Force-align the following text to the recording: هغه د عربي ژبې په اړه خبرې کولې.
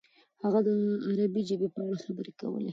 هغه 0.43 0.59
د 0.67 0.69
عربي 1.11 1.41
ژبې 1.49 1.67
په 1.75 1.79
اړه 1.85 2.01
خبرې 2.05 2.31
کولې. 2.39 2.69